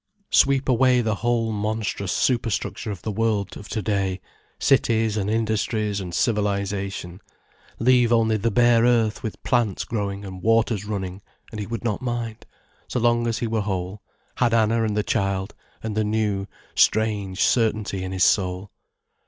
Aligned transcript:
Sweep 0.31 0.67
away 0.67 1.01
the 1.01 1.13
whole 1.13 1.51
monstrous 1.51 2.11
superstructure 2.11 2.89
of 2.89 3.03
the 3.03 3.11
world 3.11 3.55
of 3.55 3.69
to 3.69 3.83
day, 3.83 4.19
cities 4.59 5.15
and 5.15 5.29
industries 5.29 5.99
and 6.01 6.11
civilization, 6.11 7.21
leave 7.77 8.11
only 8.11 8.35
the 8.35 8.49
bare 8.49 8.83
earth 8.83 9.21
with 9.21 9.43
plants 9.43 9.83
growing 9.83 10.25
and 10.25 10.41
waters 10.41 10.85
running, 10.85 11.21
and 11.51 11.59
he 11.59 11.67
would 11.67 11.83
not 11.83 12.01
mind, 12.01 12.47
so 12.87 12.99
long 12.99 13.27
as 13.27 13.37
he 13.37 13.45
were 13.47 13.61
whole, 13.61 14.01
had 14.37 14.55
Anna 14.55 14.83
and 14.83 14.97
the 14.97 15.03
child 15.03 15.53
and 15.83 15.95
the 15.95 16.03
new, 16.03 16.47
strange 16.73 17.41
certainty 17.43 18.03
in 18.03 18.11
his 18.11 18.23
soul. 18.23 18.71